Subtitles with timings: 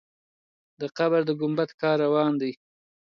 [0.79, 2.51] د قبر د ګمبد کار روان دی.